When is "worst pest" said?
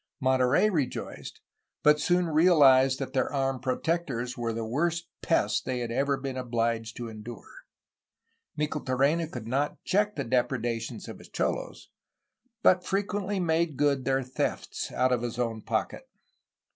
4.65-5.63